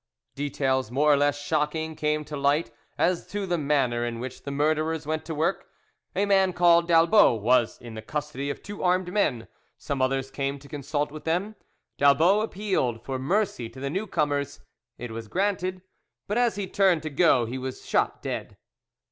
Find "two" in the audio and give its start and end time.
8.63-8.81